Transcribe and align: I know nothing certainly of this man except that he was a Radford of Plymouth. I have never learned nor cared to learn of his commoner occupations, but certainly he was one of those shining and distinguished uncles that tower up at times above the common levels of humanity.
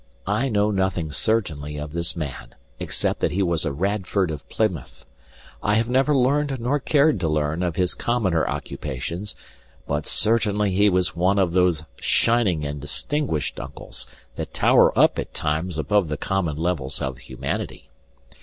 I 0.25 0.49
know 0.49 0.71
nothing 0.71 1.11
certainly 1.11 1.77
of 1.77 1.93
this 1.93 2.15
man 2.15 2.55
except 2.79 3.19
that 3.19 3.33
he 3.33 3.43
was 3.43 3.65
a 3.65 3.71
Radford 3.71 4.31
of 4.31 4.49
Plymouth. 4.49 5.05
I 5.61 5.75
have 5.75 5.89
never 5.89 6.15
learned 6.15 6.59
nor 6.59 6.79
cared 6.79 7.19
to 7.19 7.29
learn 7.29 7.61
of 7.61 7.75
his 7.75 7.93
commoner 7.93 8.47
occupations, 8.49 9.35
but 9.85 10.07
certainly 10.07 10.71
he 10.71 10.89
was 10.89 11.15
one 11.15 11.37
of 11.37 11.53
those 11.53 11.83
shining 11.99 12.65
and 12.65 12.81
distinguished 12.81 13.59
uncles 13.59 14.07
that 14.37 14.55
tower 14.55 14.91
up 14.97 15.19
at 15.19 15.35
times 15.35 15.77
above 15.77 16.07
the 16.07 16.17
common 16.17 16.57
levels 16.57 16.99
of 16.99 17.19
humanity. 17.19 17.91